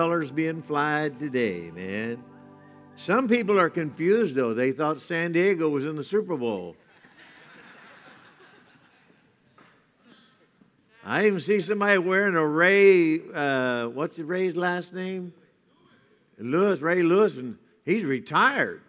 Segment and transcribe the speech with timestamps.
[0.00, 2.24] colors being flied today, man.
[2.96, 4.54] Some people are confused, though.
[4.54, 6.74] They thought San Diego was in the Super Bowl.
[11.04, 15.34] I even see somebody wearing a Ray, uh, what's Ray's last name?
[16.38, 18.80] Lewis, Ray Lewis, and he's retired.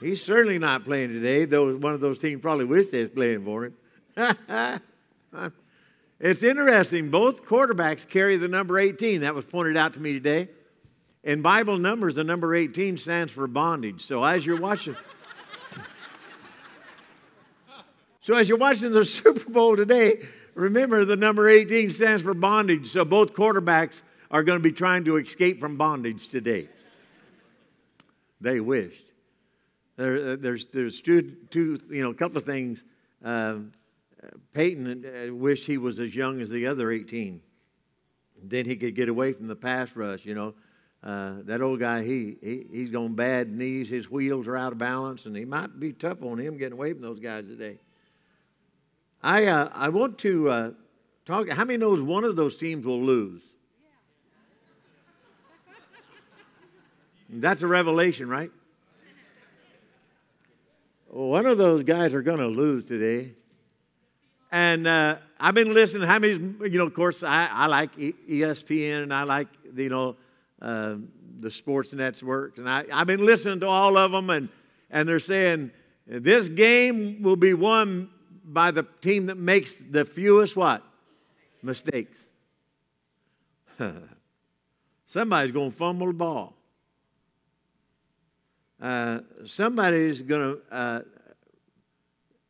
[0.00, 3.44] He's certainly not playing today, though one of those teams probably wish they was playing
[3.44, 3.66] for
[4.16, 4.80] him.
[6.22, 7.10] it's interesting.
[7.10, 9.22] Both quarterbacks carry the number 18.
[9.22, 10.48] That was pointed out to me today.
[11.24, 14.02] In Bible numbers, the number 18 stands for bondage.
[14.02, 14.94] So as you're watching,
[18.20, 20.24] so as you're watching the Super Bowl today,
[20.54, 22.86] remember the number 18 stands for bondage.
[22.86, 26.68] So both quarterbacks are going to be trying to escape from bondage today.
[28.40, 29.06] They wished.
[29.96, 32.82] There, uh, there's there's two, two, you know, a couple of things.
[33.24, 33.72] Um,
[34.52, 37.40] Peyton uh, wished he was as young as the other 18.
[38.42, 40.54] Then he could get away from the pass rush, you know.
[41.02, 43.88] Uh, that old guy, he, he he's going bad knees.
[43.88, 46.92] His wheels are out of balance, and he might be tough on him getting away
[46.92, 47.80] from those guys today.
[49.20, 50.70] I uh, I want to uh,
[51.24, 51.48] talk.
[51.48, 53.42] How many knows one of those teams will lose?
[57.28, 58.52] That's a revelation, right?
[61.08, 63.32] One of those guys are going to lose today.
[64.52, 66.06] And uh, I've been listening.
[66.06, 70.16] How many, you know, of course, I, I like ESPN and I like, you know,
[70.60, 70.96] uh,
[71.40, 72.58] the sports networks.
[72.58, 74.50] And I, I've been listening to all of them, and,
[74.90, 75.70] and they're saying
[76.06, 78.10] this game will be won
[78.44, 80.82] by the team that makes the fewest what?
[81.62, 82.18] Mistakes.
[85.06, 86.54] Somebody's going to fumble the ball.
[88.80, 91.00] Uh, somebody's going to uh,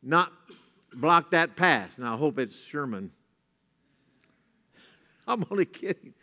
[0.01, 0.42] not
[0.95, 1.97] block that pass.
[1.97, 3.11] Now, I hope it's Sherman.
[5.27, 6.13] I'm only kidding.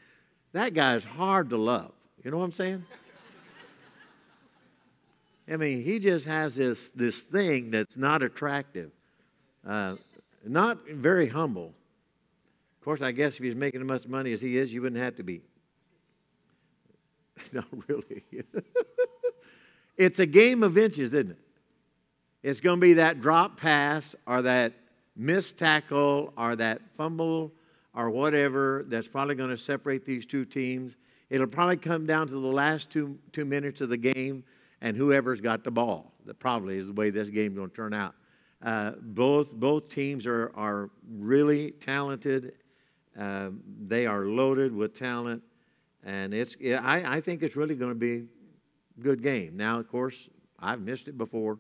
[0.52, 1.92] That guy's hard to love.
[2.24, 2.84] You know what I'm saying?
[5.50, 8.92] I mean, he just has this, this thing that's not attractive,
[9.66, 9.96] uh,
[10.46, 11.74] not very humble.
[12.78, 15.02] Of course, I guess if he's making as much money as he is, you wouldn't
[15.02, 15.42] have to be.
[17.52, 18.22] not really.
[19.96, 21.38] it's a game of inches, isn't it?
[22.42, 24.72] It's going to be that drop pass or that
[25.16, 27.52] missed tackle or that fumble
[27.94, 30.96] or whatever that's probably going to separate these two teams.
[31.28, 34.44] It'll probably come down to the last two, two minutes of the game
[34.80, 36.12] and whoever's got the ball.
[36.24, 38.14] That probably is the way this game's going to turn out.
[38.62, 42.52] Uh, both, both teams are, are really talented.
[43.18, 43.50] Uh,
[43.86, 45.42] they are loaded with talent.
[46.04, 48.26] And it's, I, I think it's really going to be
[48.98, 49.56] a good game.
[49.56, 51.58] Now, of course, I've missed it before.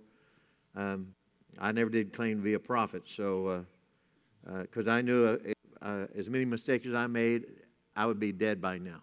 [0.76, 1.14] Um,
[1.58, 3.64] I never did claim to be a prophet, so
[4.44, 5.38] because uh, uh, I knew
[5.82, 7.46] uh, as many mistakes as I made,
[7.96, 9.02] I would be dead by now.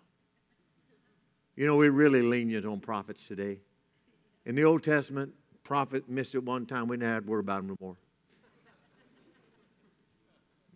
[1.56, 3.60] You know, we're really lenient on prophets today.
[4.46, 5.34] In the Old Testament,
[5.64, 7.98] prophet missed it one time, we never had to worry about him no more.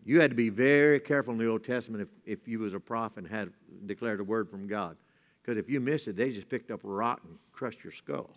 [0.03, 2.79] You had to be very careful in the Old Testament if, if you was a
[2.79, 3.51] prophet and had
[3.85, 4.97] declared a word from God.
[5.41, 8.31] Because if you missed it, they just picked up a rock and crushed your skull.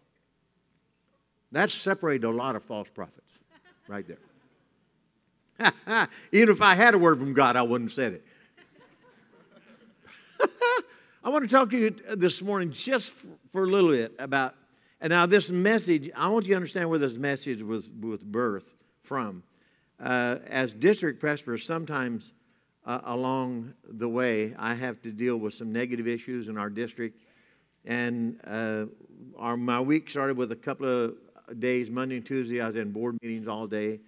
[1.55, 3.39] That's separated a lot of false prophets
[3.87, 4.19] right there.
[6.33, 8.25] Even if I had a word from God, I wouldn't have said it.
[11.23, 13.13] I want to talk to you this morning just
[13.53, 14.57] for a little bit about,
[15.01, 18.75] and now this message, I want you to understand where this message was with birth
[19.05, 19.45] from.
[20.01, 22.33] Uh, as district presbyter, sometimes
[22.85, 27.23] uh, along the way, I have to deal with some negative issues in our district.
[27.85, 28.87] And uh,
[29.37, 31.15] our, my week started with a couple of
[31.59, 34.01] days, Monday and Tuesday, I was in board meetings all day.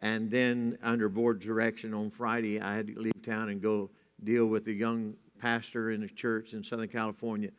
[0.00, 3.90] And then, under board direction on Friday, I had to leave town and go
[4.22, 7.50] deal with a young pastor in a church in Southern California.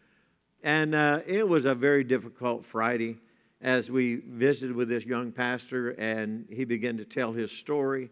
[0.63, 3.17] And uh, it was a very difficult Friday
[3.61, 8.09] as we visited with this young pastor, and he began to tell his story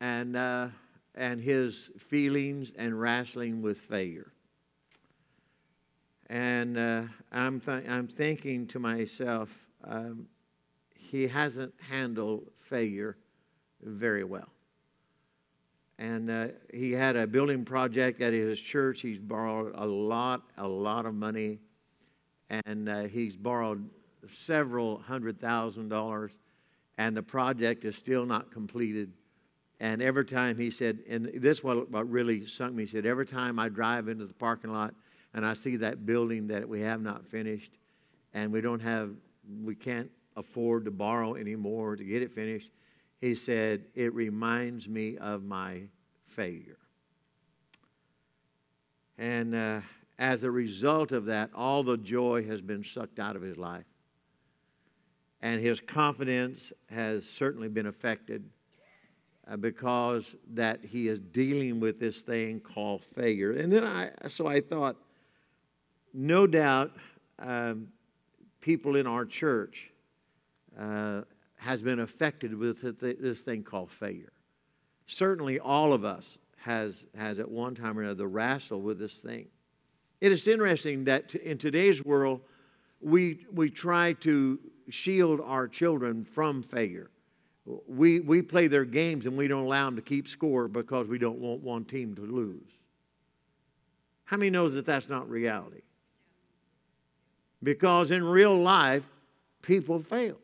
[0.00, 0.68] and, uh,
[1.14, 4.32] and his feelings and wrestling with failure.
[6.28, 9.52] And uh, I'm, th- I'm thinking to myself,
[9.84, 10.26] um,
[10.94, 13.16] he hasn't handled failure
[13.82, 14.48] very well.
[15.98, 19.02] And uh, he had a building project at his church.
[19.02, 21.58] He's borrowed a lot, a lot of money.
[22.48, 23.88] And uh, he's borrowed
[24.30, 26.32] several hundred thousand dollars.
[26.96, 29.12] And the project is still not completed.
[29.78, 33.26] And every time he said, and this what, what really sunk me, he said, every
[33.26, 34.94] time I drive into the parking lot
[35.34, 37.72] and I see that building that we have not finished
[38.32, 39.10] and we don't have
[39.62, 42.70] we can't afford to borrow anymore to get it finished.
[43.20, 45.82] He said, It reminds me of my
[46.26, 46.78] failure.
[49.18, 49.80] And uh,
[50.18, 53.84] as a result of that, all the joy has been sucked out of his life.
[55.42, 58.44] And his confidence has certainly been affected
[59.50, 63.52] uh, because that he is dealing with this thing called failure.
[63.52, 64.96] And then I, so I thought,
[66.12, 66.92] no doubt,
[67.38, 67.88] um,
[68.60, 69.90] people in our church
[70.78, 71.22] uh,
[71.56, 74.32] has been affected with this thing called failure.
[75.06, 79.48] Certainly, all of us has has at one time or another wrestled with this thing.
[80.20, 82.40] It is interesting that in today's world,
[83.00, 84.58] we we try to
[84.88, 87.10] shield our children from failure
[87.86, 91.18] we, we play their games and we don't allow them to keep score because we
[91.18, 92.70] don't want one team to lose.
[94.24, 95.82] How many knows that that's not reality?
[97.62, 99.08] Because in real life,
[99.62, 100.38] people fail.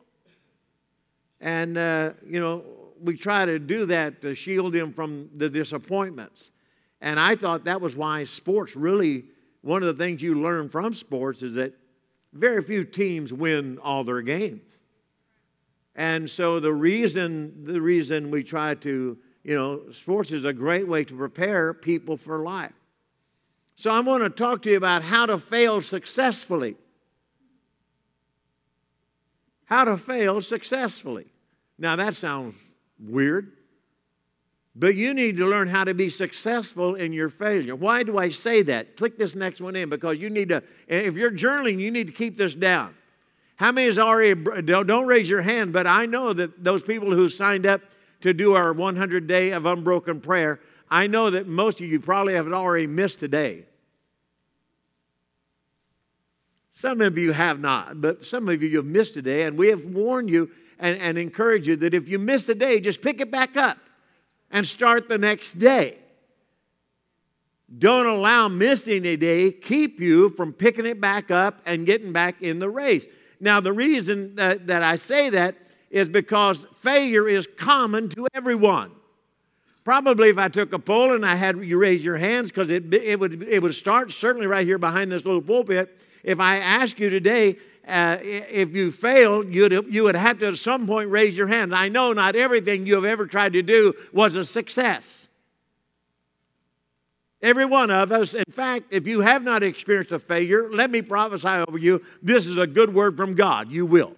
[1.39, 2.63] And, uh, you know,
[3.01, 6.51] we try to do that to shield them from the disappointments.
[7.01, 9.25] And I thought that was why sports really,
[9.61, 11.73] one of the things you learn from sports is that
[12.33, 14.61] very few teams win all their games.
[15.95, 20.87] And so the reason, the reason we try to, you know, sports is a great
[20.87, 22.73] way to prepare people for life.
[23.75, 26.75] So I want to talk to you about how to fail successfully.
[29.67, 31.27] How to fail successfully.
[31.77, 32.55] Now that sounds
[32.99, 33.51] weird,
[34.75, 37.75] but you need to learn how to be successful in your failure.
[37.75, 38.95] Why do I say that?
[38.95, 42.13] Click this next one in because you need to, if you're journaling, you need to
[42.13, 42.95] keep this down.
[43.57, 47.27] How many is already, don't raise your hand, but I know that those people who
[47.27, 47.81] signed up
[48.21, 50.59] to do our 100 day of unbroken prayer,
[50.89, 53.65] I know that most of you probably have already missed today.
[56.77, 59.69] Some of you have not, but some of you have missed a day, and we
[59.69, 63.19] have warned you and, and encouraged you that if you miss a day, just pick
[63.19, 63.79] it back up
[64.51, 65.97] and start the next day.
[67.75, 72.43] Don't allow missing a day keep you from picking it back up and getting back
[72.43, 73.07] in the race.
[73.39, 75.57] Now, the reason that, that I say that
[75.89, 78.91] is because failure is common to everyone.
[79.83, 82.93] Probably if I took a poll and I had you raise your hands, because it,
[82.93, 86.03] it, would, it would start certainly right here behind this little pulpit.
[86.23, 90.57] If I ask you today, uh, if you failed, you'd, you would have to at
[90.57, 91.73] some point raise your hand.
[91.73, 95.29] I know not everything you have ever tried to do was a success.
[97.41, 98.33] Every one of us.
[98.33, 102.45] In fact, if you have not experienced a failure, let me prophesy over you this
[102.45, 103.69] is a good word from God.
[103.69, 104.15] You will.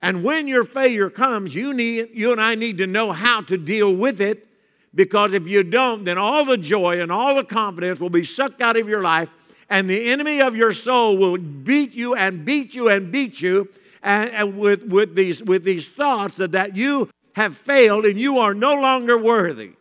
[0.00, 3.58] And when your failure comes, you, need, you and I need to know how to
[3.58, 4.47] deal with it
[4.94, 8.60] because if you don't, then all the joy and all the confidence will be sucked
[8.60, 9.30] out of your life,
[9.68, 13.68] and the enemy of your soul will beat you and beat you and beat you
[14.02, 18.38] and, and with, with, these, with these thoughts that, that you have failed and you
[18.38, 19.72] are no longer worthy.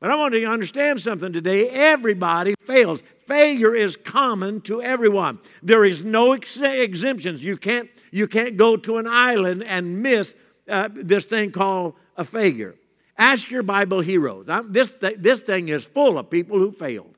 [0.00, 1.68] But I want you to understand something today.
[1.68, 3.02] Everybody fails.
[3.28, 5.38] Failure is common to everyone.
[5.62, 7.44] There is no ex- exemptions.
[7.44, 10.34] You can't, you can't go to an island and miss
[10.68, 12.74] uh, this thing called a failure.
[13.18, 14.48] Ask your Bible heroes.
[14.48, 17.14] I'm, this, th- this thing is full of people who failed.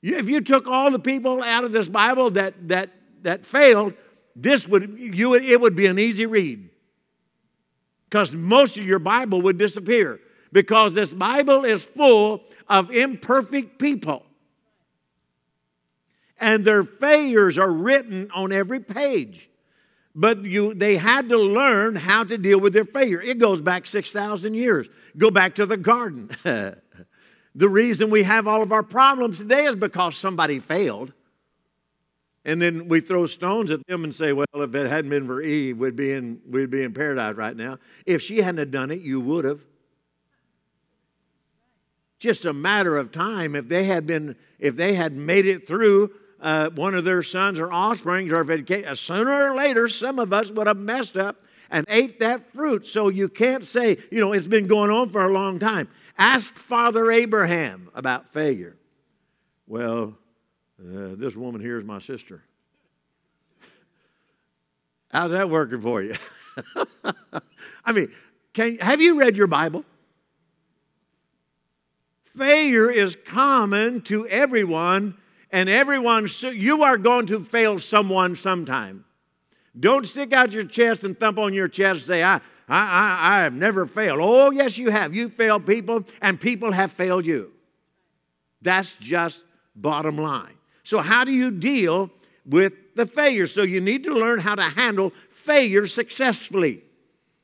[0.00, 2.90] You, if you took all the people out of this Bible that, that,
[3.22, 3.94] that failed,
[4.34, 6.70] this would, you it would be an easy read
[8.08, 10.20] because most of your Bible would disappear
[10.52, 14.24] because this Bible is full of imperfect people.
[16.38, 19.49] And their failures are written on every page.
[20.20, 23.22] But you, they had to learn how to deal with their failure.
[23.22, 24.86] It goes back 6,000 years.
[25.16, 26.28] Go back to the garden.
[26.44, 31.14] the reason we have all of our problems today is because somebody failed.
[32.44, 35.40] And then we throw stones at them and say, well, if it hadn't been for
[35.40, 37.78] Eve, we'd be in, we'd be in paradise right now.
[38.04, 39.62] If she hadn't have done it, you would have
[42.18, 46.10] just a matter of time if they had been if they had made it through
[46.40, 49.88] uh, one of their sons or offspring, or if it came, uh, sooner or later
[49.88, 51.36] some of us would have messed up
[51.70, 52.86] and ate that fruit.
[52.86, 55.88] So you can't say you know it's been going on for a long time.
[56.18, 58.76] Ask father abraham about failure.
[59.66, 60.16] Well
[60.80, 62.42] uh, this woman here is my sister.
[65.12, 66.14] How's that working for you?
[67.84, 68.12] I mean
[68.52, 69.84] can, have you read your bible?
[72.24, 75.16] Failure is common to everyone,
[75.50, 79.04] and everyone, you are going to fail someone sometime.
[79.78, 83.18] Don't stick out your chest and thump on your chest and say, I, I, I,
[83.36, 84.20] I have never failed.
[84.22, 85.14] Oh, yes, you have.
[85.14, 87.52] You failed people, and people have failed you.
[88.62, 90.54] That's just bottom line.
[90.84, 92.10] So, how do you deal
[92.44, 93.46] with the failure?
[93.46, 96.82] So, you need to learn how to handle failure successfully.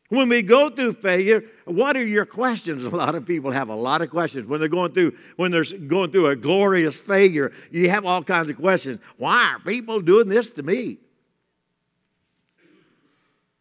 [0.08, 2.84] When we go through failure, what are your questions?
[2.84, 5.64] A lot of people have a lot of questions when they're going through when they're
[5.64, 7.52] going through a glorious failure.
[7.72, 9.00] You have all kinds of questions.
[9.16, 10.98] Why are people doing this to me?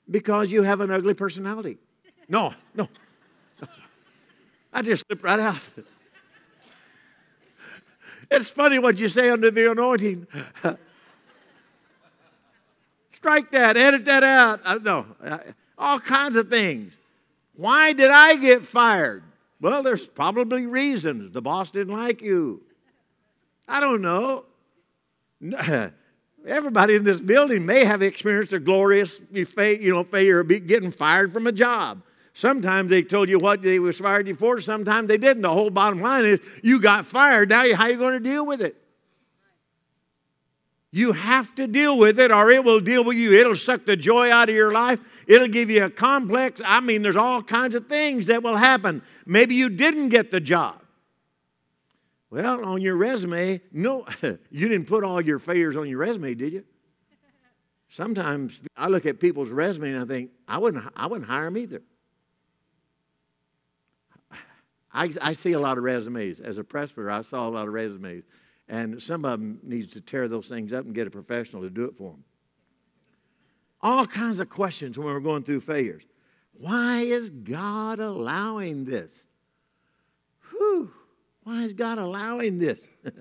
[0.10, 1.80] Because you have an ugly personality.
[2.30, 2.90] No, no.
[4.72, 5.68] I just slipped right out.
[8.30, 10.28] It's funny what you say under the anointing.
[13.12, 14.60] Strike that, edit that out.
[14.66, 15.06] Uh, no,
[15.78, 16.94] all kinds of things.
[17.56, 19.24] Why did I get fired?
[19.62, 21.32] Well, there's probably reasons.
[21.32, 22.64] The boss didn't like you.
[23.68, 24.46] I don't know.
[26.48, 31.34] Everybody in this building may have experienced a glorious you know, failure of getting fired
[31.34, 32.04] from a job.
[32.34, 35.42] Sometimes they told you what they was fired you for, sometimes they didn't.
[35.42, 37.50] The whole bottom line is you got fired.
[37.50, 38.76] Now, how are you going to deal with it?
[40.96, 43.34] You have to deal with it or it will deal with you.
[43.34, 45.02] It'll suck the joy out of your life.
[45.28, 46.62] It'll give you a complex.
[46.64, 49.02] I mean, there's all kinds of things that will happen.
[49.26, 50.82] Maybe you didn't get the job.
[52.30, 56.54] Well, on your resume, no, you didn't put all your failures on your resume, did
[56.54, 56.64] you?
[57.90, 61.58] Sometimes I look at people's resume and I think, I wouldn't, I wouldn't hire them
[61.58, 61.82] either.
[64.94, 66.40] I, I see a lot of resumes.
[66.40, 68.24] As a presbyter, I saw a lot of resumes.
[68.68, 71.70] And some of them needs to tear those things up and get a professional to
[71.70, 72.24] do it for them.
[73.82, 76.04] All kinds of questions when we're going through failures.
[76.54, 79.12] Why is God allowing this?
[80.50, 80.92] Whew,
[81.44, 82.88] why is God allowing this?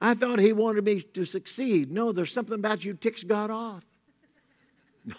[0.00, 1.92] I thought He wanted me to succeed.
[1.92, 3.84] No, there's something about you ticks God off.
[5.04, 5.14] No.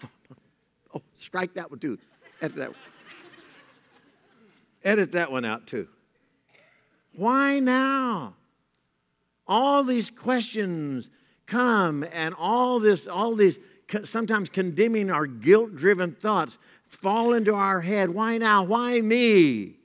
[0.94, 1.98] Oh, strike that one too.
[2.42, 2.78] Edit that one.
[4.84, 5.88] Edit that one out too.
[7.16, 8.37] Why now?
[9.48, 11.10] All these questions
[11.46, 13.60] come and all this all these
[14.04, 18.10] sometimes condemning our guilt-driven thoughts fall into our head.
[18.10, 18.64] Why now?
[18.64, 19.77] Why me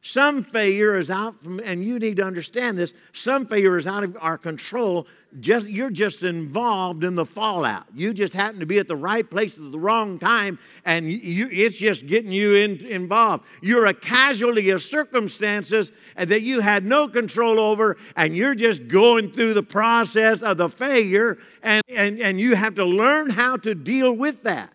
[0.00, 4.04] some failure is out from and you need to understand this some failure is out
[4.04, 5.06] of our control
[5.40, 7.84] just you're just involved in the fallout.
[7.94, 11.48] You just happen to be at the right place at the wrong time, and you,
[11.52, 13.44] it's just getting you in, involved.
[13.60, 19.30] You're a casualty of circumstances that you had no control over, and you're just going
[19.32, 23.74] through the process of the failure, and, and, and you have to learn how to
[23.74, 24.72] deal with that.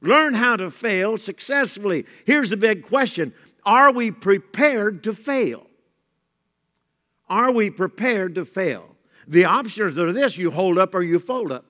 [0.00, 2.06] Learn how to fail successfully.
[2.24, 3.34] Here's the big question
[3.68, 5.66] Are we prepared to fail?
[7.28, 8.96] Are we prepared to fail?
[9.26, 11.66] The options are this you hold up or you fold up.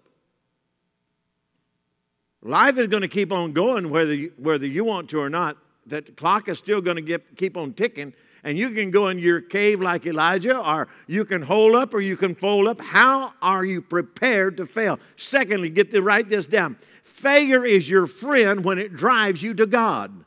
[2.41, 5.57] Life is going to keep on going whether you, whether you want to or not.
[5.87, 8.15] That clock is still going to get, keep on ticking.
[8.45, 12.01] And you can go in your cave like Elijah, or you can hold up or
[12.01, 12.81] you can fold up.
[12.81, 15.01] How are you prepared to fail?
[15.17, 16.77] Secondly, get to write this down.
[17.03, 20.25] Failure is your friend when it drives you to God.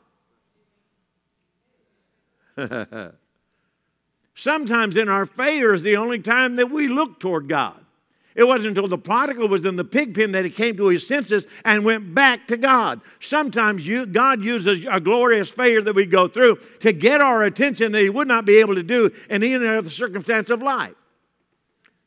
[4.34, 7.82] Sometimes in our failure is the only time that we look toward God.
[8.34, 11.06] It wasn't until the prodigal was in the pig pen that he came to his
[11.06, 13.02] senses and went back to God.
[13.20, 17.92] Sometimes you, God uses a glorious failure that we go through to get our attention
[17.92, 20.94] that he would not be able to do in any other circumstance of life.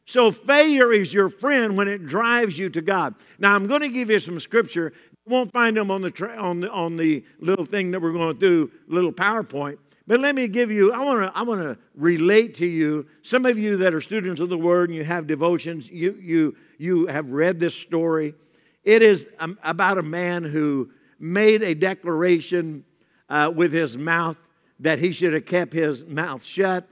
[0.07, 3.15] So failure is your friend when it drives you to God.
[3.39, 4.93] Now I'm going to give you some scripture.
[5.25, 8.13] You won't find them on the, tra- on the on the little thing that we're
[8.13, 9.77] going to do, little PowerPoint.
[10.07, 13.07] But let me give you, I want to I want to relate to you.
[13.23, 16.55] Some of you that are students of the word and you have devotions, you you
[16.77, 18.35] you have read this story.
[18.83, 22.85] It is um, about a man who made a declaration
[23.29, 24.37] uh, with his mouth
[24.79, 26.87] that he should have kept his mouth shut.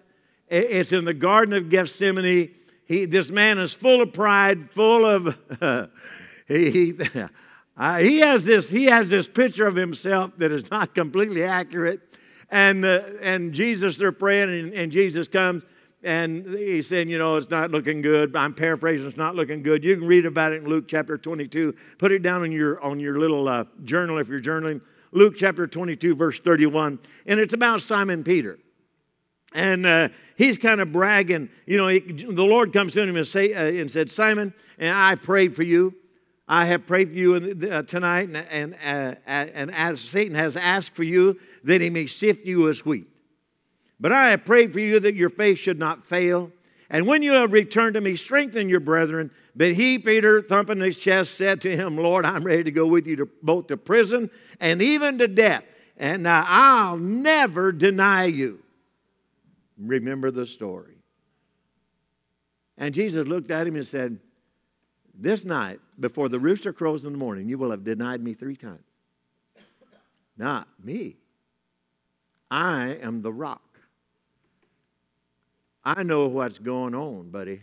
[0.48, 2.51] It's in the Garden of Gethsemane.
[2.86, 5.38] He, this man is full of pride, full of
[6.48, 6.93] he, he,
[7.77, 12.01] uh, he has this he has this picture of himself that is not completely accurate
[12.53, 15.63] and, and Jesus, they're praying, and, and Jesus comes
[16.03, 18.36] and he's saying, you know, it's not looking good.
[18.36, 19.83] I'm paraphrasing, it's not looking good.
[19.83, 21.74] You can read about it in Luke chapter 22.
[21.98, 24.81] Put it down on your, on your little uh, journal if you're journaling.
[25.13, 27.00] Luke chapter 22, verse 31.
[27.25, 28.60] And it's about Simon Peter.
[29.53, 31.50] And uh, he's kind of bragging.
[31.65, 34.93] You know, he, the Lord comes to him and, say, uh, and said, Simon, and
[34.93, 35.95] I prayed for you.
[36.53, 40.95] I have prayed for you uh, tonight, and, and, uh, and as Satan has asked
[40.95, 43.07] for you, that he may sift you as wheat.
[44.00, 46.51] But I have prayed for you that your faith should not fail.
[46.91, 49.31] And when you have returned to me, strengthen your brethren.
[49.55, 53.07] But he, Peter, thumping his chest, said to him, Lord, I'm ready to go with
[53.07, 54.29] you to both to prison
[54.60, 55.63] and even to death.
[55.98, 58.60] And now I'll never deny you.
[59.79, 60.98] Remember the story.
[62.77, 64.19] And Jesus looked at him and said,
[65.13, 68.55] This night, before the rooster crows in the morning, you will have denied me three
[68.55, 68.84] times.
[70.38, 71.17] Not me.
[72.50, 73.62] I am the rock.
[75.86, 77.62] I know what's going on, buddy.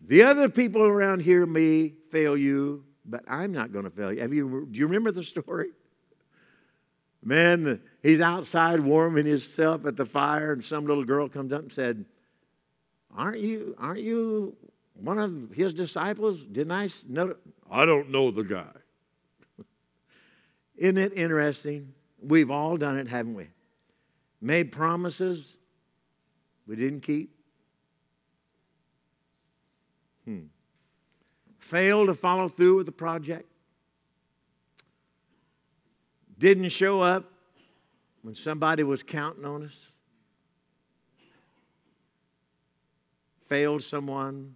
[0.00, 4.20] The other people around here may fail you, but I'm not going to fail you.
[4.20, 4.66] Have you.
[4.70, 5.70] Do you remember the story?
[7.22, 11.72] Man, he's outside warming himself at the fire, and some little girl comes up and
[11.72, 12.06] said,
[13.14, 14.56] Aren't you, aren't you
[15.00, 16.44] one of his disciples?
[16.44, 16.88] Didn't I?
[17.70, 18.70] I don't know the guy.
[20.76, 21.94] Isn't it interesting?
[22.22, 23.48] We've all done it, haven't we?
[24.40, 25.58] Made promises
[26.66, 27.34] we didn't keep.
[30.24, 30.44] Hmm.
[31.58, 33.46] Failed to follow through with the project.
[36.38, 37.30] Didn't show up
[38.22, 39.92] when somebody was counting on us.
[43.46, 44.54] Failed someone.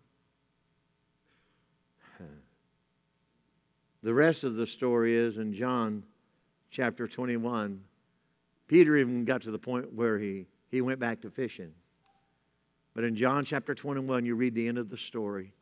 [4.05, 6.03] The rest of the story is in John
[6.71, 7.81] chapter 21.
[8.69, 11.73] Peter even got to the point where he, he went back to fishing.
[12.93, 15.55] But in John chapter 21, you read the end of the story.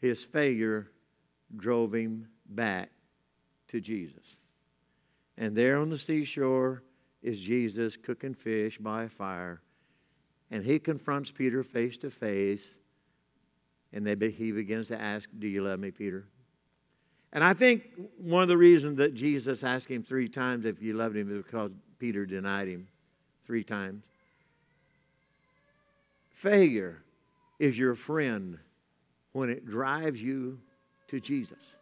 [0.00, 0.90] His failure
[1.54, 2.90] drove him back
[3.68, 4.34] to Jesus.
[5.38, 6.82] And there on the seashore
[7.22, 9.62] is Jesus cooking fish by a fire.
[10.50, 12.78] And he confronts Peter face to face
[13.94, 16.26] and they, he begins to ask, Do you love me, Peter?
[17.32, 17.84] And I think
[18.18, 21.42] one of the reasons that Jesus asked him three times if you loved him is
[21.42, 22.88] because Peter denied him
[23.46, 24.02] three times.
[26.30, 27.02] Failure
[27.58, 28.58] is your friend
[29.32, 30.58] when it drives you
[31.08, 31.76] to Jesus.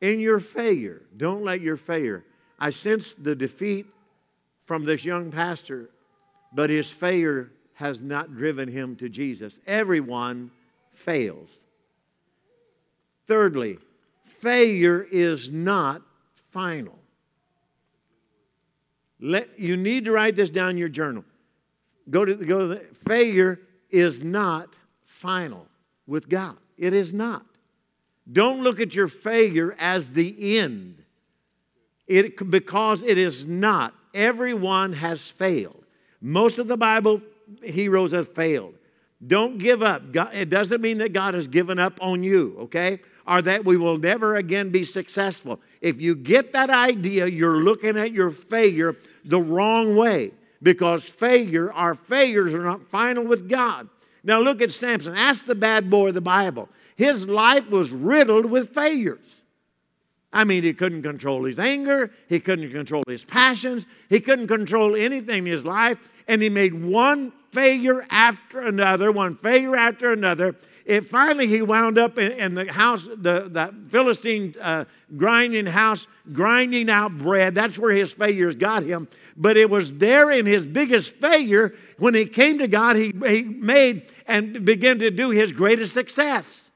[0.00, 2.24] In your failure, don't let your failure.
[2.58, 3.86] I sense the defeat
[4.64, 5.90] from this young pastor,
[6.52, 9.60] but his failure has not driven him to Jesus.
[9.66, 10.50] Everyone
[10.92, 11.54] fails.
[13.26, 13.78] Thirdly,
[14.24, 16.02] failure is not
[16.50, 16.98] final.
[19.20, 21.24] Let, you need to write this down in your journal.
[22.08, 25.66] Go to, go to the, failure is not final
[26.06, 26.56] with God.
[26.78, 27.44] It is not.
[28.30, 31.02] Don't look at your failure as the end.
[32.06, 33.94] It, because it is not.
[34.14, 35.84] Everyone has failed.
[36.22, 37.20] Most of the Bible
[37.62, 38.74] heroes have failed.
[39.24, 40.12] Don't give up.
[40.12, 43.00] God, it doesn't mean that God has given up on you, okay?
[43.26, 45.60] Or that we will never again be successful.
[45.80, 50.32] If you get that idea, you're looking at your failure the wrong way
[50.62, 53.88] because failure, our failures are not final with God.
[54.22, 55.14] Now look at Samson.
[55.14, 56.68] Ask the bad boy of the Bible.
[56.96, 59.42] His life was riddled with failures.
[60.36, 64.94] I mean, he couldn't control his anger, he couldn't control his passions, he couldn't control
[64.94, 65.96] anything in his life,
[66.28, 70.54] and he made one failure after another, one failure after another.
[70.84, 74.84] It finally he wound up in, in the house, the, the Philistine uh,
[75.16, 77.54] grinding house, grinding out bread.
[77.54, 79.08] That's where his failures got him.
[79.38, 83.42] But it was there in his biggest failure when he came to God, he, he
[83.42, 86.70] made and began to do his greatest success.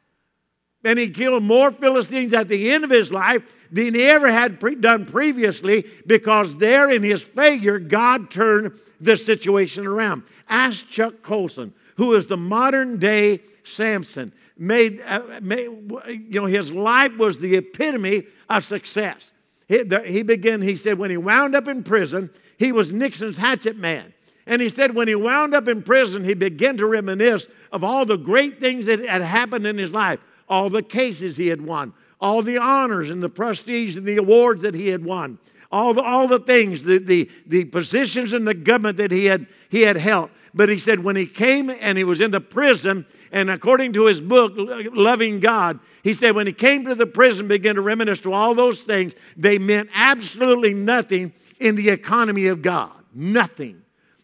[0.83, 4.59] And he killed more Philistines at the end of his life than he ever had
[4.59, 10.23] pre- done previously because there in his failure, God turned the situation around.
[10.49, 14.33] Ask Chuck Colson, who is the modern day Samson.
[14.57, 15.69] Made, uh, made,
[16.09, 19.33] you know, his life was the epitome of success.
[19.69, 23.39] He, the, he began, he said, when he wound up in prison, he was Nixon's
[23.39, 24.13] hatchet man.
[24.47, 28.05] And he said, when he wound up in prison, he began to reminisce of all
[28.05, 31.95] the great things that had happened in his life all the cases he had won,
[32.21, 35.39] all the honors and the prestige and the awards that he had won,
[35.73, 39.47] all the, all the things, the, the, the positions in the government that he had,
[39.71, 40.29] he had held.
[40.53, 44.07] But he said when he came and he was in the prison, and according to
[44.07, 48.19] his book, Loving God, he said when he came to the prison, began to reminisce
[48.21, 52.91] to all those things, they meant absolutely nothing in the economy of God.
[53.15, 53.80] Nothing.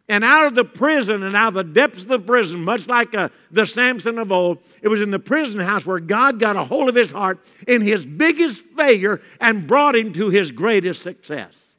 [0.08, 3.14] And out of the prison and out of the depths of the prison, much like
[3.14, 6.62] uh, the Samson of old, it was in the prison house where God got a
[6.62, 11.76] hold of his heart in his biggest failure and brought him to his greatest success.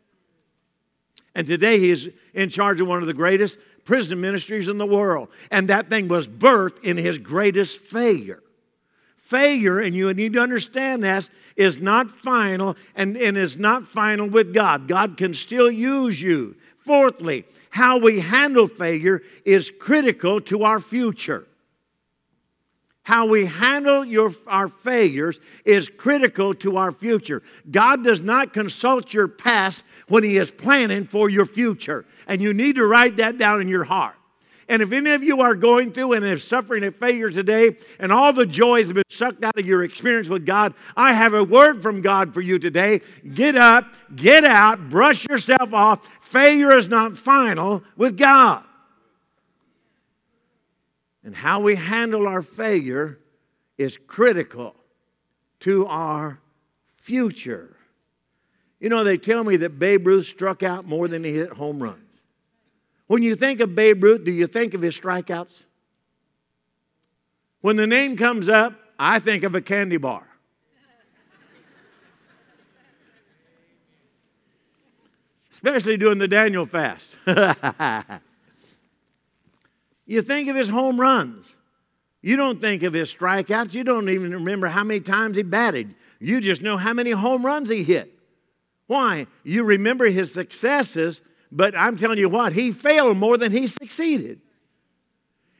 [1.33, 4.85] And today he is in charge of one of the greatest prison ministries in the
[4.85, 5.29] world.
[5.49, 8.43] And that thing was birthed in his greatest failure.
[9.15, 14.27] Failure, and you need to understand this, is not final and, and is not final
[14.27, 14.87] with God.
[14.87, 16.55] God can still use you.
[16.87, 21.45] Fourthly, how we handle failure is critical to our future.
[23.03, 27.43] How we handle your, our failures is critical to our future.
[27.69, 32.05] God does not consult your past when He is planning for your future.
[32.27, 34.15] And you need to write that down in your heart.
[34.69, 38.11] And if any of you are going through and are suffering a failure today, and
[38.11, 41.43] all the joy has been sucked out of your experience with God, I have a
[41.43, 43.01] word from God for you today.
[43.33, 46.05] Get up, get out, brush yourself off.
[46.19, 48.63] Failure is not final with God.
[51.23, 53.19] And how we handle our failure
[53.77, 54.75] is critical
[55.61, 56.39] to our
[57.01, 57.75] future.
[58.79, 61.81] You know, they tell me that Babe Ruth struck out more than he hit home
[61.81, 62.06] runs.
[63.07, 65.63] When you think of Babe Ruth, do you think of his strikeouts?
[67.61, 70.27] When the name comes up, I think of a candy bar.
[75.51, 77.17] Especially during the Daniel fast.
[80.05, 81.55] you think of his home runs.
[82.21, 83.73] You don't think of his strikeouts.
[83.73, 85.95] You don't even remember how many times he batted.
[86.19, 88.13] You just know how many home runs he hit.
[88.85, 89.27] Why?
[89.43, 94.41] You remember his successes, but I'm telling you what, he failed more than he succeeded.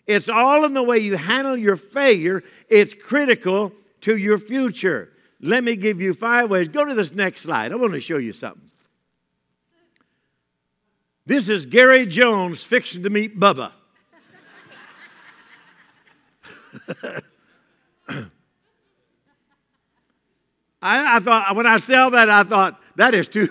[0.06, 5.12] It's all in the way you handle your failure, it's critical to your future.
[5.41, 6.67] Let me give you five ways.
[6.67, 7.71] Go to this next slide.
[7.71, 8.63] I want to show you something.
[11.26, 13.71] This is Gary Jones fixing to meet Bubba.
[20.82, 23.50] I, I, thought when I saw that, I thought that is too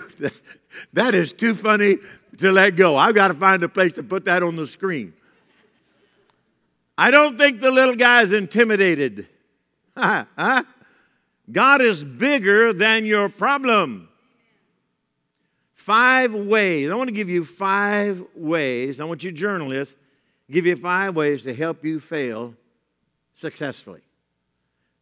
[0.93, 1.97] that is too funny
[2.37, 2.97] to let go.
[2.97, 5.13] I've got to find a place to put that on the screen.
[6.97, 9.27] I don't think the little guy is intimidated.
[9.95, 14.09] God is bigger than your problem.
[15.73, 16.89] Five ways.
[16.89, 18.99] I want to give you five ways.
[18.99, 19.95] I want you journalists
[20.49, 22.53] give you five ways to help you fail
[23.35, 24.01] successfully.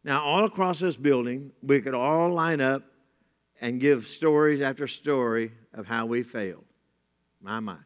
[0.04, 2.82] Now, all across this building, we could all line up
[3.60, 6.64] and give stories after story of how we failed.
[7.46, 7.76] My, my.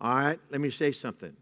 [0.00, 1.32] All right, let me say something.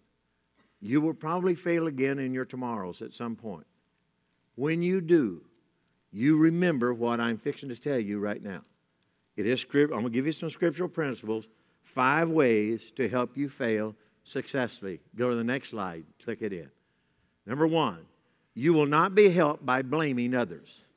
[0.81, 3.67] You will probably fail again in your tomorrows at some point.
[4.55, 5.43] When you do,
[6.13, 8.63] you remember what I'm fixing to tell you right now.
[9.37, 9.93] It is script.
[9.93, 11.47] I'm going to give you some scriptural principles,
[11.83, 14.99] five ways to help you fail successfully.
[15.15, 16.71] Go to the next slide, click it in.
[17.45, 18.07] Number one,
[18.55, 20.88] you will not be helped by blaming others.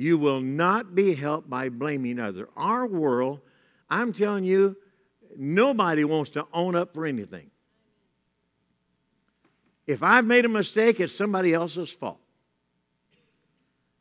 [0.00, 2.48] You will not be helped by blaming others.
[2.56, 3.40] Our world,
[3.90, 4.78] I'm telling you,
[5.36, 7.50] nobody wants to own up for anything.
[9.86, 12.18] If I've made a mistake, it's somebody else's fault.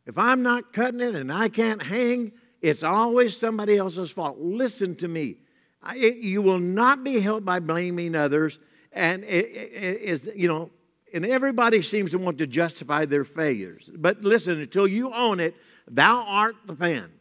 [0.06, 2.32] If I'm not cutting it and I can't hang,
[2.62, 4.38] it's always somebody else's fault.
[4.40, 5.40] Listen to me.
[5.84, 8.58] I, you will not be helped by blaming others.
[8.94, 10.72] And it, it is, you know,
[11.14, 13.92] and everybody seems to want to justify their failures.
[13.94, 15.56] But listen, until you own it,
[15.90, 17.12] thou art the pen.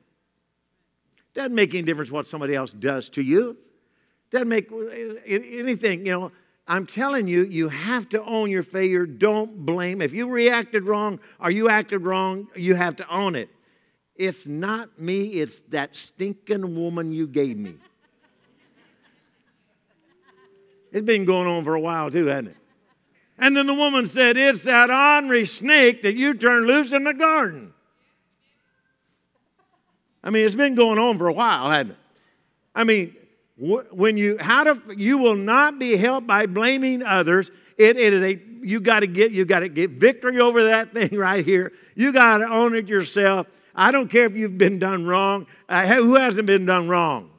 [1.34, 3.56] Doesn't make any difference what somebody else does to you.
[4.30, 4.70] Doesn't make
[5.26, 6.32] anything, you know.
[6.66, 9.06] I'm telling you, you have to own your failure.
[9.06, 10.02] Don't blame.
[10.02, 13.48] If you reacted wrong or you acted wrong, you have to own it.
[14.16, 17.76] It's not me, it's that stinking woman you gave me.
[20.90, 22.56] It's been going on for a while too, hasn't it?
[23.38, 27.14] And then the woman said, It's that ornery snake that you turned loose in the
[27.14, 27.72] garden.
[30.28, 31.96] I mean, it's been going on for a while, hasn't it?
[32.74, 33.16] I mean,
[33.56, 37.50] when you how to you will not be helped by blaming others.
[37.78, 40.92] It, it is a you got to get you got to get victory over that
[40.94, 41.72] thing right here.
[41.94, 43.46] You got to own it yourself.
[43.74, 45.46] I don't care if you've been done wrong.
[45.66, 47.30] Uh, who hasn't been done wrong?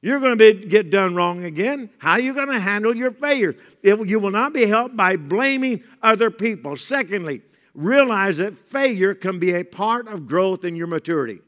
[0.00, 1.90] You're going to be, get done wrong again.
[1.98, 3.56] How are you going to handle your failure?
[3.82, 6.76] If you will not be helped by blaming other people.
[6.76, 7.42] Secondly,
[7.74, 11.40] realize that failure can be a part of growth in your maturity.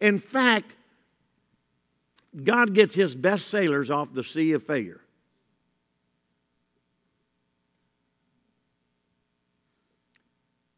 [0.00, 0.72] In fact,
[2.42, 5.00] God gets his best sailors off the sea of failure.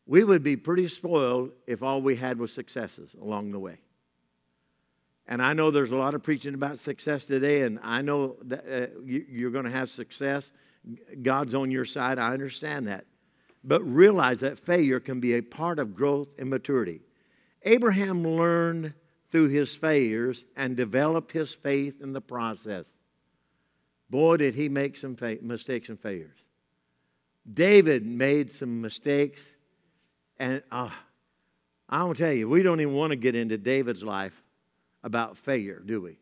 [0.07, 3.79] We would be pretty spoiled if all we had was successes along the way.
[5.27, 8.65] And I know there's a lot of preaching about success today, and I know that
[8.67, 10.51] uh, you, you're going to have success.
[11.21, 12.19] God's on your side.
[12.19, 13.05] I understand that.
[13.63, 17.03] But realize that failure can be a part of growth and maturity.
[17.65, 18.95] Abraham learned
[19.31, 22.85] through his failures and developed his faith in the process.
[24.11, 26.39] Boy, did he make some fa- mistakes and failures.
[27.51, 29.51] David made some mistakes,
[30.39, 30.91] and uh,
[31.89, 34.43] I will tell you, we don't even want to get into David's life
[35.03, 36.19] about failure, do we?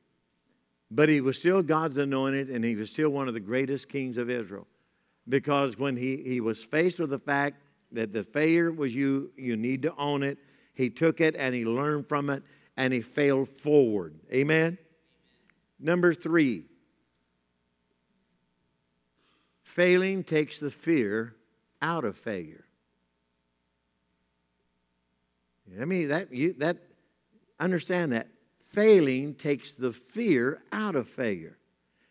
[0.90, 4.18] But he was still God's anointed, and he was still one of the greatest kings
[4.18, 4.66] of Israel.
[5.28, 7.60] Because when he, he was faced with the fact
[7.92, 10.38] that the failure was you, you need to own it,
[10.74, 12.42] he took it and he learned from it
[12.76, 14.14] and he failed forward.
[14.32, 14.78] Amen?
[15.78, 16.64] Number three,
[19.62, 21.34] failing takes the fear
[21.82, 22.64] out of failure.
[25.80, 26.78] I mean that you that
[27.58, 28.28] understand that
[28.72, 31.58] failing takes the fear out of failure.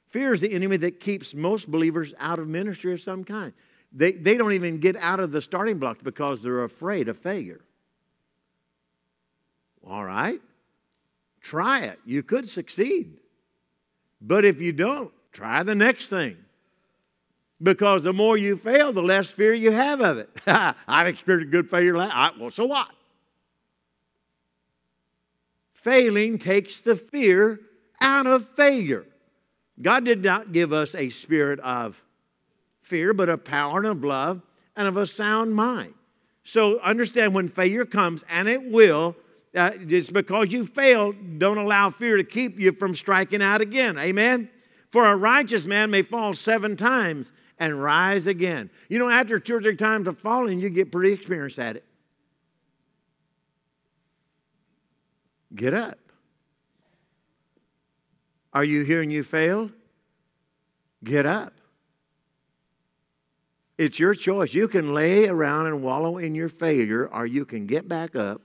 [0.08, 3.54] Fear is the enemy that keeps most believers out of ministry of some kind.
[3.92, 7.62] They, they don't even get out of the starting block because they're afraid of failure.
[9.88, 10.42] All right,
[11.46, 12.00] try it.
[12.06, 13.18] You could succeed.
[14.20, 16.38] But if you don't, try the next thing.
[17.62, 20.30] Because the more you fail, the less fear you have of it.
[20.48, 21.94] I've experienced good failure.
[21.94, 22.90] Well, so what?
[25.74, 27.62] Failing takes the fear
[28.02, 29.06] out of failure.
[29.80, 32.04] God did not give us a spirit of
[32.82, 34.42] fear, but of power and of love
[34.76, 35.94] and of a sound mind.
[36.44, 39.16] So understand when failure comes, and it will,
[39.56, 43.98] uh, just because you failed, don't allow fear to keep you from striking out again.
[43.98, 44.50] Amen?
[44.92, 48.70] For a righteous man may fall seven times and rise again.
[48.90, 51.86] You know, after two or three times of falling, you get pretty experienced at it.
[55.54, 55.98] Get up.
[58.54, 59.72] Are you hearing you failed?
[61.04, 61.54] Get up.
[63.78, 64.54] It's your choice.
[64.54, 68.42] You can lay around and wallow in your failure, or you can get back up,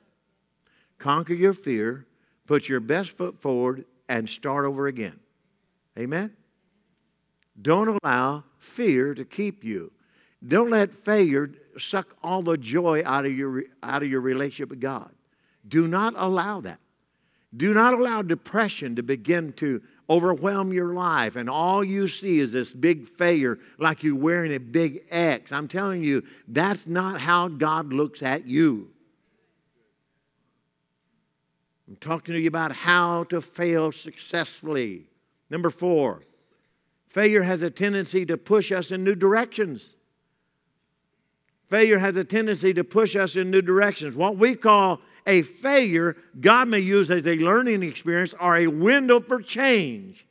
[1.01, 2.07] conquer your fear,
[2.47, 5.19] put your best foot forward, and start over again.
[5.99, 6.37] Amen?
[7.61, 9.93] Don't allow fear to keep you.
[10.47, 14.81] Don't let failure suck all the joy out of your, out of your relationship with
[14.81, 15.11] God.
[15.67, 16.79] Do not allow that.
[17.55, 22.53] Do not allow depression to begin to overwhelm your life and all you see is
[22.53, 25.53] this big failure like you're wearing a big X.
[25.53, 28.91] I'm telling you, that's not how God looks at you.
[31.91, 35.09] I'm talking to you about how to fail successfully.
[35.51, 36.23] Number four,
[37.09, 39.97] failure has a tendency to push us in new directions.
[41.69, 44.15] Failure has a tendency to push us in new directions.
[44.15, 49.19] What we call a failure God may use as a learning experience or a window
[49.19, 50.27] for change.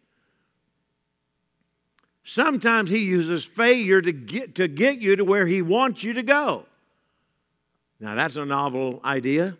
[2.24, 6.24] Sometimes He uses failure to get, to get you to where He wants you to
[6.24, 6.66] go.
[8.00, 9.58] Now, that's a novel idea.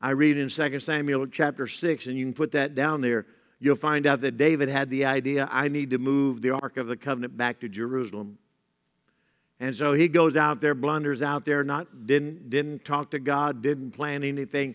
[0.00, 3.26] I read in 2 Samuel chapter 6, and you can put that down there.
[3.58, 6.86] You'll find out that David had the idea I need to move the Ark of
[6.86, 8.38] the Covenant back to Jerusalem.
[9.58, 13.62] And so he goes out there, blunders out there, not didn't didn't talk to God,
[13.62, 14.74] didn't plan anything,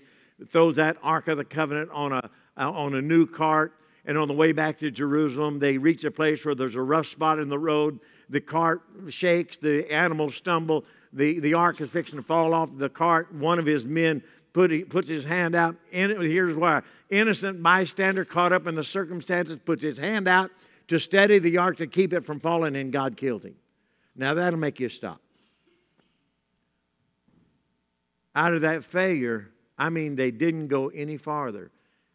[0.49, 4.33] throws that Ark of the Covenant on a on a new cart, and on the
[4.33, 7.59] way back to Jerusalem, they reach a place where there's a rough spot in the
[7.59, 7.99] road.
[8.27, 12.89] The cart shakes, the animals stumble, the, the ark is fixing to fall off the
[12.89, 13.33] cart.
[13.33, 15.75] One of his men put, puts his hand out.
[15.91, 20.51] In, here's why innocent bystander caught up in the circumstances puts his hand out
[20.87, 23.55] to steady the ark to keep it from falling, and God killed him.
[24.15, 25.21] Now that'll make you stop.
[28.35, 31.71] Out of that failure, I mean, they didn't go any farther.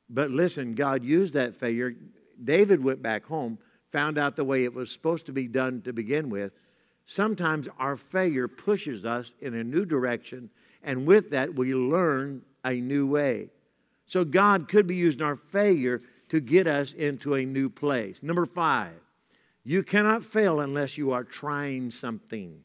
[0.09, 1.95] But listen, God used that failure.
[2.43, 3.59] David went back home,
[3.91, 6.53] found out the way it was supposed to be done to begin with.
[7.07, 10.51] Sometimes our failure pushes us in a new direction,
[10.83, 13.51] and with that, we learn a new way.
[14.07, 18.23] So God could be using our failure to get us into a new place.
[18.23, 18.95] Number five,
[19.65, 22.63] you cannot fail unless you are trying something.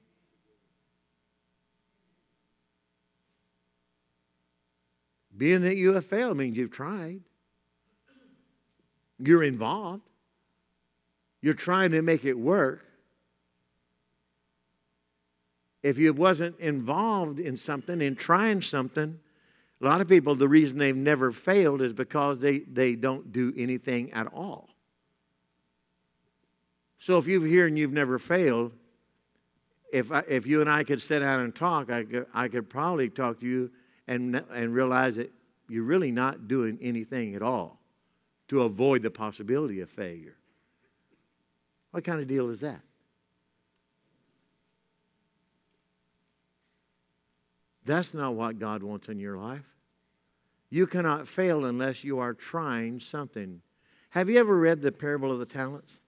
[5.35, 7.21] Being that you have failed means you've tried.
[9.17, 10.03] You're involved.
[11.41, 12.85] You're trying to make it work.
[15.83, 19.19] If you wasn't involved in something, in trying something,
[19.81, 23.51] a lot of people, the reason they've never failed is because they, they don't do
[23.57, 24.69] anything at all.
[26.99, 28.73] So if you're here and you've never failed,
[29.91, 32.69] if, I, if you and I could sit down and talk, I could, I could
[32.69, 33.71] probably talk to you
[34.07, 35.31] and, and realize that
[35.67, 37.79] you're really not doing anything at all
[38.49, 40.35] to avoid the possibility of failure.
[41.89, 42.81] What kind of deal is that?
[47.91, 49.65] That's not what God wants in your life.
[50.69, 53.61] You cannot fail unless you are trying something.
[54.11, 55.99] Have you ever read the parable of the talents?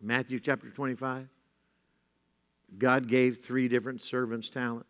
[0.00, 1.28] Matthew chapter 25.
[2.78, 4.88] God gave three different servants talents.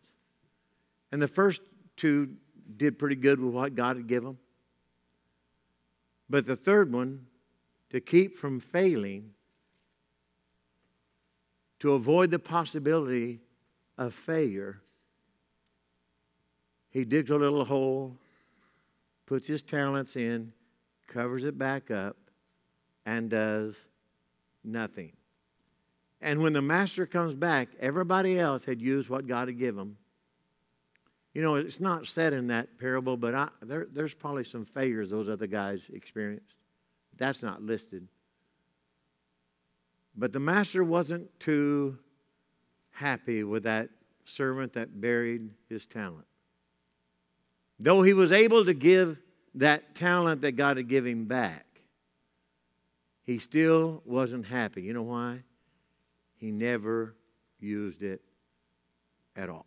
[1.11, 1.63] And the first
[1.97, 2.37] two
[2.77, 4.39] did pretty good with what God had given them.
[6.31, 7.27] But the third one,
[7.91, 9.31] to keep from failing,
[11.81, 13.41] to avoid the possibility
[13.99, 14.81] of failure,
[16.93, 18.17] he digs a little hole,
[19.25, 20.53] puts his talents in,
[21.09, 22.17] covers it back up,
[23.07, 23.87] and does
[24.63, 25.13] nothing.
[26.21, 29.97] And when the master comes back, everybody else had used what God had given them.
[31.33, 35.09] You know, it's not said in that parable, but I, there, there's probably some failures
[35.09, 36.55] those other guys experienced.
[37.17, 38.07] That's not listed.
[40.15, 41.99] But the master wasn't too
[42.91, 43.89] happy with that
[44.27, 46.27] servant that buried his talent.
[47.83, 49.19] Though he was able to give
[49.57, 51.67] that talent that God had given him back,
[53.25, 54.83] he still wasn't happy.
[54.83, 55.43] You know why?
[56.37, 57.17] He never
[57.59, 58.23] used it
[59.35, 59.67] at all.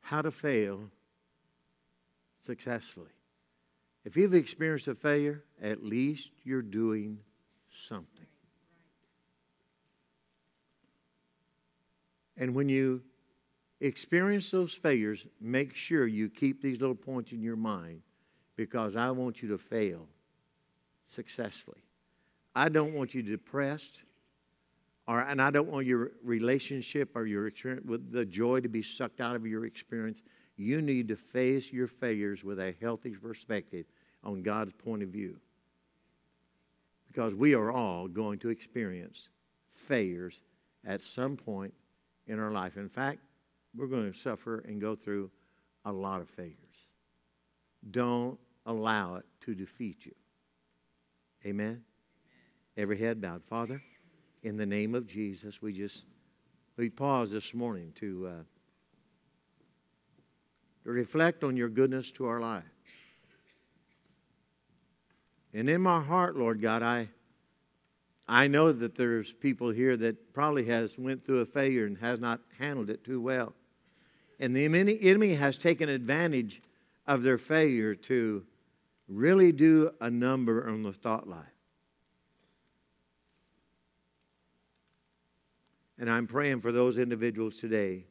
[0.00, 0.90] How to fail
[2.40, 3.12] successfully.
[4.04, 7.20] If you've experienced a failure, at least you're doing
[7.70, 8.25] something.
[12.36, 13.02] And when you
[13.80, 18.02] experience those failures, make sure you keep these little points in your mind
[18.56, 20.06] because I want you to fail
[21.08, 21.82] successfully.
[22.54, 24.04] I don't want you depressed,
[25.06, 28.82] or, and I don't want your relationship or your experience with the joy to be
[28.82, 30.22] sucked out of your experience.
[30.56, 33.84] You need to face your failures with a healthy perspective
[34.24, 35.38] on God's point of view.
[37.06, 39.28] Because we are all going to experience
[39.74, 40.42] failures
[40.84, 41.74] at some point
[42.26, 42.76] in our life.
[42.76, 43.20] In fact,
[43.74, 45.30] we're going to suffer and go through
[45.84, 46.56] a lot of failures.
[47.90, 50.14] Don't allow it to defeat you.
[51.44, 51.82] Amen?
[52.76, 53.44] Every head bowed.
[53.44, 53.82] Father,
[54.42, 56.04] in the name of Jesus, we just
[56.76, 58.42] we pause this morning to, uh,
[60.84, 62.64] to reflect on your goodness to our life.
[65.54, 67.08] And in my heart, Lord God, I
[68.28, 72.18] I know that there's people here that probably has went through a failure and has
[72.18, 73.54] not handled it too well.
[74.40, 76.60] And the enemy has taken advantage
[77.06, 78.44] of their failure to
[79.08, 81.46] really do a number on the thought life.
[85.98, 88.04] And I'm praying for those individuals today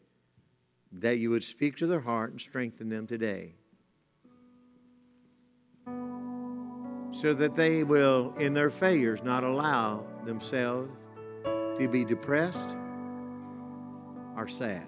[0.94, 3.56] that you would speak to their heart and strengthen them today.
[7.16, 10.92] So that they will, in their failures, not allow themselves
[11.46, 12.76] to be depressed
[14.36, 14.86] or sad.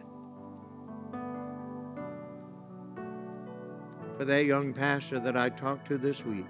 [4.17, 6.45] For that young pastor that I talked to this week,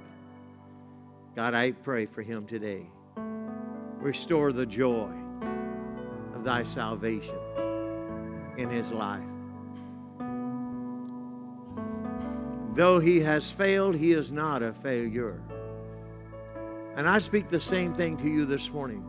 [1.35, 2.87] God, I pray for him today.
[3.99, 5.11] Restore the joy
[6.35, 7.37] of thy salvation
[8.57, 9.21] in his life.
[12.73, 15.39] Though he has failed, he is not a failure.
[16.97, 19.05] And I speak the same thing to you this morning.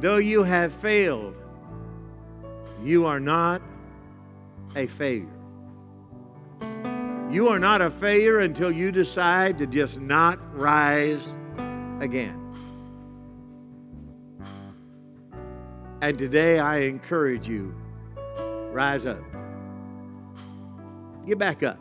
[0.00, 1.34] Though you have failed,
[2.82, 3.60] you are not
[4.74, 5.28] a failure.
[7.30, 11.30] You are not a failure until you decide to just not rise
[12.00, 12.38] again.
[16.00, 17.74] And today I encourage you
[18.72, 19.20] rise up.
[21.26, 21.78] Get back up.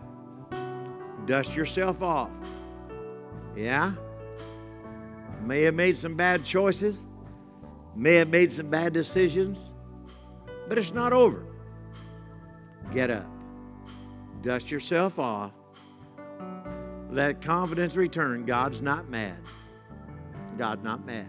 [1.26, 2.30] Dust yourself off.
[3.60, 3.92] Yeah?
[5.44, 7.06] May have made some bad choices,
[7.94, 9.58] may have made some bad decisions,
[10.70, 11.44] but it's not over.
[12.94, 13.28] Get up.
[14.44, 15.52] Dust yourself off.
[17.12, 18.46] Let confidence return.
[18.46, 19.42] God's not mad.
[20.58, 21.28] God's not mad.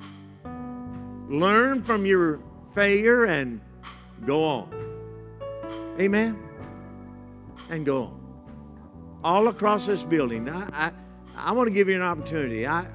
[1.29, 2.40] Learn from your
[2.73, 3.61] failure and
[4.25, 5.97] go on.
[5.99, 6.38] Amen?
[7.71, 8.21] And go on.
[9.25, 10.49] All across this building.
[10.49, 10.93] I, I,
[11.42, 12.66] I want to give you an opportunity.
[12.66, 12.87] I,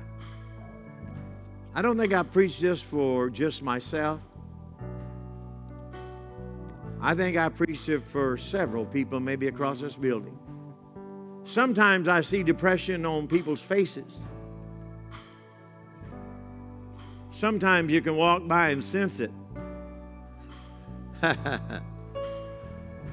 [1.73, 4.21] I don't think I preach this for just myself.
[7.01, 10.37] I think I preached it for several people, maybe across this building.
[11.43, 14.25] Sometimes I see depression on people's faces.
[17.31, 19.31] Sometimes you can walk by and sense it.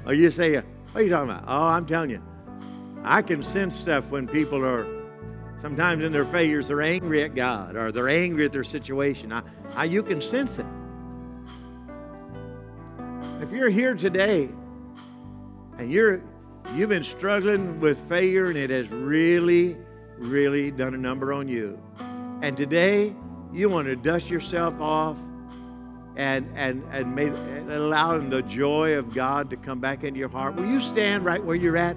[0.07, 0.65] or you say, What
[0.95, 1.45] are you talking about?
[1.47, 2.23] Oh, I'm telling you.
[3.03, 5.02] I can sense stuff when people are
[5.63, 9.33] sometimes in their failures, they're angry at God or they're angry at their situation.
[9.33, 9.43] I,
[9.77, 10.67] I, you can sense it.
[13.41, 14.51] If you're here today
[15.79, 16.21] and you're
[16.75, 19.77] you've been struggling with failure and it has really,
[20.19, 21.81] really done a number on you,
[22.43, 23.15] and today
[23.53, 25.17] you want to dust yourself off
[26.17, 30.29] and and and, may, and allow the joy of God to come back into your
[30.29, 30.57] heart.
[30.57, 31.97] Will you stand right where you're at?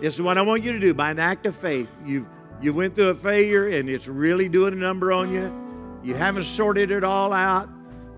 [0.00, 0.94] This is what I want you to do.
[0.94, 2.26] By an act of faith, you
[2.60, 5.52] you went through a failure and it's really doing a number on you.
[6.02, 7.68] You haven't sorted it all out.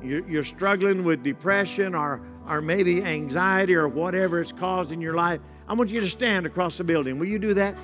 [0.03, 5.41] you're, struggling with depression or, or maybe anxiety or whatever it's caused in your life,
[5.66, 7.18] I want you to stand across the building.
[7.18, 7.74] Will you do that?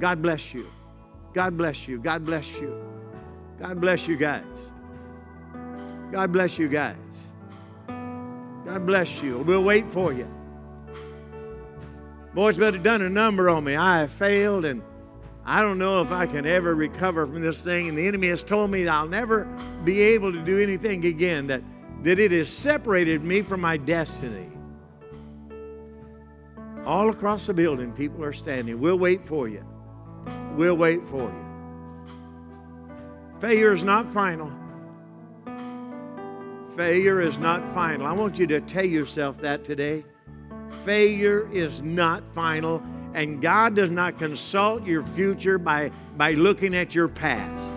[0.00, 0.66] God bless you.
[1.34, 1.98] God bless you.
[1.98, 2.80] God bless you.
[3.58, 4.44] God bless you guys.
[6.10, 6.96] God bless you guys.
[7.86, 9.38] God bless you.
[9.38, 10.28] We'll wait for you.
[12.34, 13.76] Boys, but done a number on me.
[13.76, 14.82] I have failed and
[15.46, 17.88] I don't know if I can ever recover from this thing.
[17.88, 19.44] And the enemy has told me that I'll never
[19.84, 21.62] be able to do anything again, that,
[22.02, 24.50] that it has separated me from my destiny.
[26.86, 28.80] All across the building, people are standing.
[28.80, 29.64] We'll wait for you.
[30.56, 31.44] We'll wait for you.
[33.40, 34.50] Failure is not final.
[36.76, 38.06] Failure is not final.
[38.06, 40.04] I want you to tell yourself that today.
[40.84, 42.82] Failure is not final,
[43.14, 47.74] and God does not consult your future by, by looking at your past.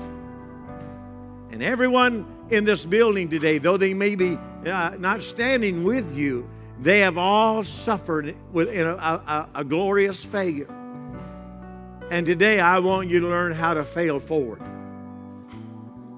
[1.51, 6.49] And everyone in this building today, though they may be uh, not standing with you,
[6.79, 10.67] they have all suffered in a, a, a glorious failure.
[12.09, 14.61] And today I want you to learn how to fail forward.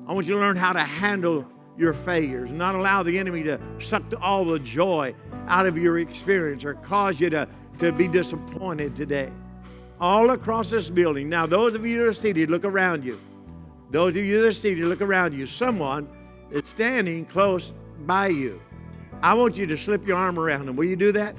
[0.07, 1.45] I want you to learn how to handle
[1.77, 5.15] your failures, not allow the enemy to suck all the joy
[5.47, 7.47] out of your experience or cause you to,
[7.79, 9.31] to be disappointed today.
[9.99, 11.27] All across this building.
[11.27, 13.19] Now, those of you that are seated, look around you.
[13.89, 15.45] Those of you that are seated, look around you.
[15.45, 16.07] Someone
[16.51, 17.73] is standing close
[18.05, 18.61] by you.
[19.21, 20.75] I want you to slip your arm around them.
[20.75, 21.35] Will you do that?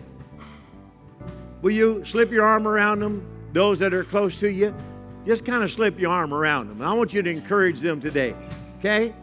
[1.63, 3.27] Will you slip your arm around them?
[3.53, 4.75] Those that are close to you,
[5.27, 6.83] just kind of slip your arm around them.
[6.83, 8.35] I want you to encourage them today.
[8.79, 9.15] Okay?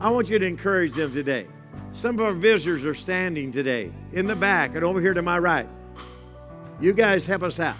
[0.00, 1.46] I want you to encourage them today.
[1.92, 5.38] Some of our visitors are standing today in the back and over here to my
[5.38, 5.68] right.
[6.80, 7.76] You guys help us out.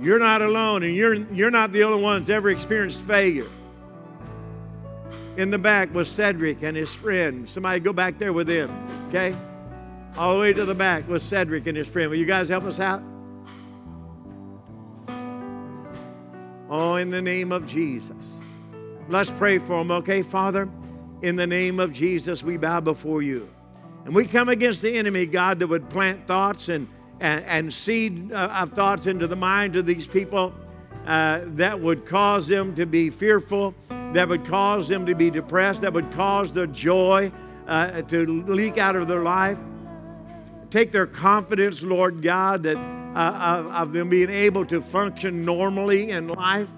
[0.00, 3.48] You're not alone, and you're, you're not the only ones ever experienced failure.
[5.36, 7.48] In the back was Cedric and his friend.
[7.48, 8.70] Somebody go back there with him,
[9.08, 9.36] okay?
[10.16, 12.10] All the way to the back was Cedric and his friend.
[12.10, 13.02] Will you guys help us out?
[16.68, 18.40] Oh, in the name of Jesus.
[19.08, 20.68] Let's pray for them, okay, Father?
[21.22, 23.48] In the name of Jesus, we bow before you.
[24.04, 26.88] And we come against the enemy, God, that would plant thoughts and,
[27.20, 30.54] and, and seed uh, of thoughts into the minds of these people
[31.06, 33.74] uh, that would cause them to be fearful,
[34.12, 37.32] that would cause them to be depressed, that would cause the joy
[37.66, 39.58] uh, to leak out of their life.
[40.70, 46.10] Take their confidence, Lord God, that uh, of, of them being able to function normally
[46.10, 46.68] in life.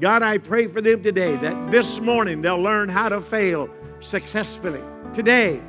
[0.00, 4.80] God, I pray for them today that this morning they'll learn how to fail successfully.
[5.12, 5.60] Today,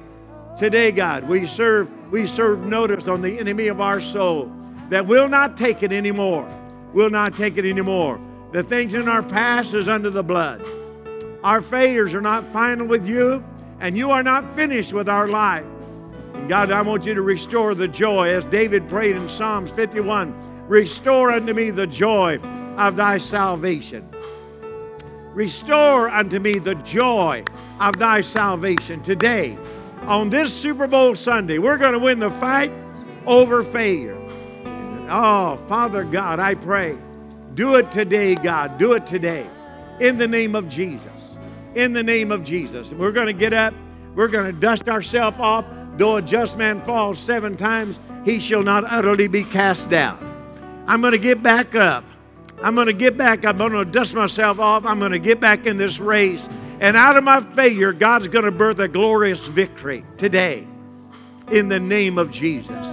[0.60, 4.52] today, God, we serve, we serve notice on the enemy of our soul
[4.90, 6.48] that will not take it anymore.
[6.94, 8.20] Will not take it anymore.
[8.52, 10.62] The things in our past is under the blood.
[11.44, 13.42] Our failures are not final with you,
[13.80, 15.66] and you are not finished with our life.
[16.34, 20.68] And God, I want you to restore the joy as David prayed in Psalms 51
[20.68, 22.38] Restore unto me the joy
[22.78, 24.08] of thy salvation.
[25.34, 27.44] Restore unto me the joy
[27.80, 29.58] of thy salvation today.
[30.10, 32.72] On this Super Bowl Sunday, we're going to win the fight
[33.28, 34.18] over failure.
[35.08, 36.98] Oh, Father God, I pray,
[37.54, 38.80] do it today, God.
[38.80, 39.48] Do it today.
[40.00, 41.38] In the name of Jesus.
[41.76, 42.92] In the name of Jesus.
[42.92, 43.76] We're going to get up.
[44.16, 45.68] We're going to dust ourselves off.
[45.98, 50.18] Though a just man falls seven times, he shall not utterly be cast down.
[50.88, 52.04] I'm going to get back up.
[52.62, 53.46] I'm going to get back.
[53.46, 54.86] I'm going to dust myself off.
[54.86, 56.48] I'm going to get back in this race.
[56.80, 60.68] And out of my failure, God's going to birth a glorious victory today
[61.52, 62.88] in the name of Jesus.